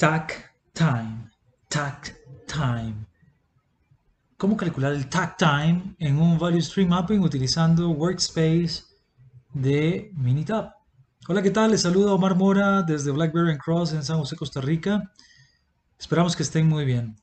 [0.00, 1.30] Tac time,
[1.68, 3.04] tac time.
[4.38, 8.82] ¿Cómo calcular el tac time en un value stream mapping utilizando Workspace
[9.52, 10.72] de Minitab?
[11.28, 11.72] Hola, ¿qué tal?
[11.72, 15.12] Les saluda Omar Mora desde Blackberry Cross en San José, Costa Rica.
[15.98, 17.20] Esperamos que estén muy bien.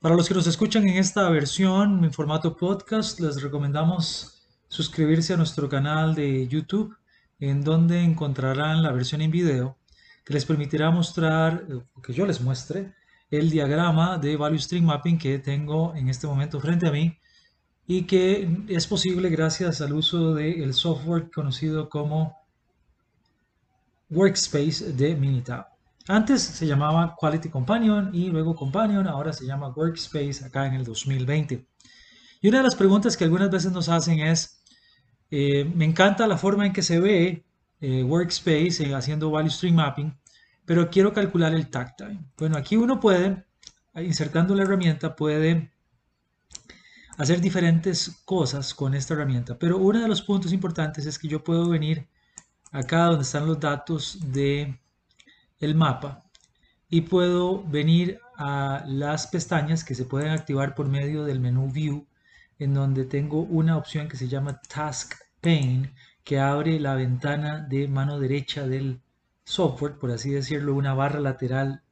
[0.00, 5.36] Para los que nos escuchan en esta versión, en formato podcast, les recomendamos suscribirse a
[5.36, 6.96] nuestro canal de YouTube,
[7.40, 9.76] en donde encontrarán la versión en video
[10.26, 12.92] que les permitirá mostrar, eh, que yo les muestre,
[13.30, 17.16] el diagrama de Value String Mapping que tengo en este momento frente a mí
[17.86, 22.36] y que es posible gracias al uso del software conocido como
[24.10, 25.68] Workspace de Minitab.
[26.08, 30.84] Antes se llamaba Quality Companion y luego Companion, ahora se llama Workspace acá en el
[30.84, 31.66] 2020.
[32.40, 34.60] Y una de las preguntas que algunas veces nos hacen es,
[35.30, 37.44] eh, me encanta la forma en que se ve
[37.80, 40.16] eh, Workspace eh, haciendo Value Stream Mapping,
[40.64, 42.24] pero quiero calcular el tag time.
[42.36, 43.44] Bueno, aquí uno puede,
[43.94, 45.72] insertando la herramienta, puede
[47.18, 51.42] hacer diferentes cosas con esta herramienta, pero uno de los puntos importantes es que yo
[51.42, 52.08] puedo venir
[52.72, 54.78] acá donde están los datos de
[55.60, 56.24] el mapa
[56.88, 62.06] y puedo venir a las pestañas que se pueden activar por medio del menú View
[62.58, 65.94] en donde tengo una opción que se llama Task Pane
[66.26, 69.00] que abre la ventana de mano derecha del
[69.44, 71.82] software, por así decirlo, una barra lateral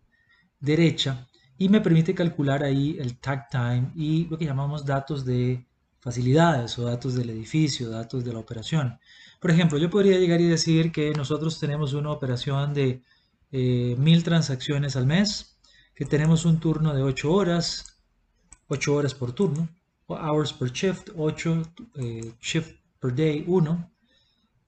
[0.58, 5.64] derecha y me permite calcular ahí el tag time y lo que llamamos datos de
[6.00, 8.98] facilidades o datos del edificio, datos de la operación.
[9.38, 13.04] Por ejemplo, yo podría llegar y decir que nosotros tenemos una operación de
[13.52, 15.60] eh, mil transacciones al mes,
[15.94, 18.00] que tenemos un turno de 8 horas,
[18.66, 19.68] 8 horas por turno,
[20.08, 21.62] hours per shift, 8
[21.94, 23.93] eh, shift per day, 1,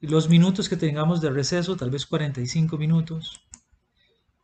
[0.08, 3.40] los minutos que tengamos de receso, tal vez 45 minutos,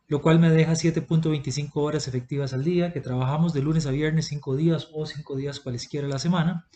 [0.07, 4.27] lo cual me deja 7.25 horas efectivas al día, que trabajamos de lunes a viernes
[4.27, 6.67] 5 días o 5 días cualesquiera la semana,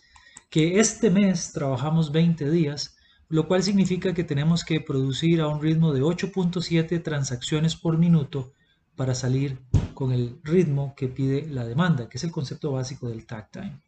[0.50, 2.96] que este mes trabajamos 20 días,
[3.28, 8.54] lo cual significa que tenemos que producir a un ritmo de 8.7 transacciones por minuto
[8.96, 9.60] para salir
[9.94, 13.82] con el ritmo que pide la demanda, que es el concepto básico del tag time.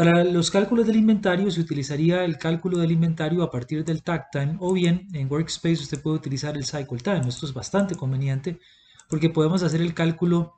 [0.00, 4.30] Para los cálculos del inventario se utilizaría el cálculo del inventario a partir del tag
[4.30, 7.28] time o bien en Workspace usted puede utilizar el cycle time.
[7.28, 8.58] Esto es bastante conveniente
[9.10, 10.54] porque podemos hacer el cálculo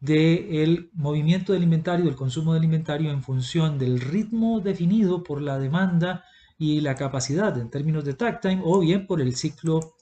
[0.00, 5.58] del movimiento del inventario, del consumo del inventario en función del ritmo definido por la
[5.58, 6.24] demanda
[6.56, 9.96] y la capacidad en términos de tag time o bien por el ciclo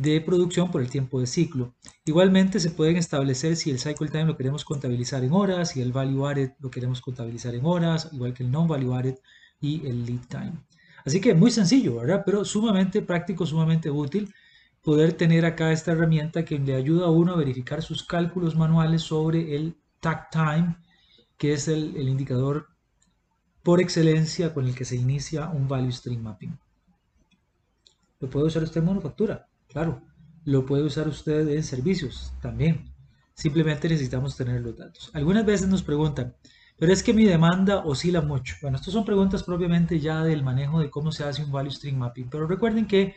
[0.00, 1.74] de producción por el tiempo de ciclo.
[2.06, 5.92] Igualmente se pueden establecer si el cycle time lo queremos contabilizar en horas, y el
[5.92, 9.18] value added lo queremos contabilizar en horas, igual que el non value added
[9.60, 10.54] y el lead time.
[11.04, 12.22] Así que muy sencillo, ¿verdad?
[12.24, 14.32] Pero sumamente práctico, sumamente útil
[14.82, 19.02] poder tener acá esta herramienta que le ayuda a uno a verificar sus cálculos manuales
[19.02, 20.76] sobre el tag time,
[21.36, 22.68] que es el, el indicador
[23.62, 26.58] por excelencia con el que se inicia un value stream mapping.
[28.20, 30.02] Lo puede usar usted en manufactura, Claro,
[30.44, 32.92] lo puede usar usted en servicios también.
[33.34, 35.10] Simplemente necesitamos tener los datos.
[35.14, 36.34] Algunas veces nos preguntan,
[36.76, 38.56] pero es que mi demanda oscila mucho.
[38.60, 41.98] Bueno, estas son preguntas propiamente ya del manejo de cómo se hace un value stream
[41.98, 42.28] mapping.
[42.28, 43.14] Pero recuerden que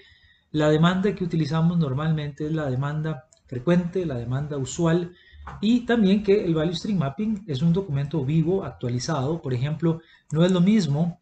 [0.52, 5.14] la demanda que utilizamos normalmente es la demanda frecuente, la demanda usual
[5.60, 9.42] y también que el value stream mapping es un documento vivo, actualizado.
[9.42, 11.20] Por ejemplo, no es lo mismo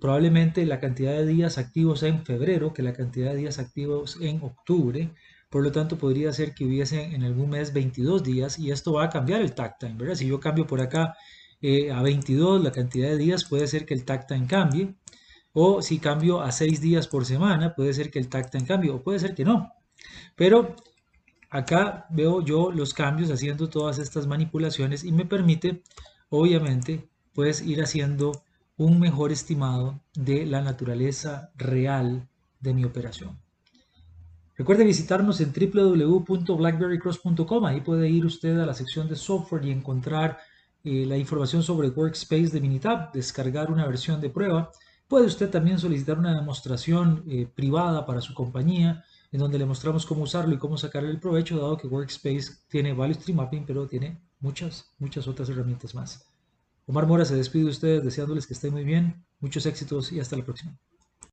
[0.00, 4.42] probablemente la cantidad de días activos en febrero que la cantidad de días activos en
[4.42, 5.12] octubre.
[5.50, 9.04] Por lo tanto, podría ser que hubiese en algún mes 22 días y esto va
[9.04, 10.14] a cambiar el tag time, ¿verdad?
[10.14, 11.14] Si yo cambio por acá
[11.60, 14.94] eh, a 22 la cantidad de días, puede ser que el tag time cambie.
[15.52, 18.90] O si cambio a 6 días por semana, puede ser que el tag time cambie
[18.90, 19.72] o puede ser que no.
[20.36, 20.76] Pero
[21.50, 25.82] acá veo yo los cambios haciendo todas estas manipulaciones y me permite,
[26.28, 28.32] obviamente, pues ir haciendo
[28.78, 32.26] un mejor estimado de la naturaleza real
[32.60, 33.38] de mi operación.
[34.56, 37.64] Recuerde visitarnos en www.blackberrycross.com.
[37.64, 40.38] Ahí puede ir usted a la sección de software y encontrar
[40.84, 44.72] eh, la información sobre Workspace de Minitab, descargar una versión de prueba.
[45.08, 50.06] Puede usted también solicitar una demostración eh, privada para su compañía, en donde le mostramos
[50.06, 53.86] cómo usarlo y cómo sacarle el provecho, dado que Workspace tiene Value Stream Mapping, pero
[53.86, 56.28] tiene muchas, muchas otras herramientas más.
[56.88, 60.38] Omar Mora se despide de ustedes deseándoles que estén muy bien, muchos éxitos y hasta
[60.38, 60.74] la próxima.